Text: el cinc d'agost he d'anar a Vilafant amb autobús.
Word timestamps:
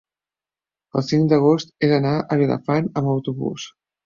el 1.01 1.05
cinc 1.09 1.29
d'agost 1.33 1.75
he 1.75 1.91
d'anar 1.93 2.15
a 2.21 2.39
Vilafant 2.41 2.89
amb 3.03 3.13
autobús. 3.15 3.69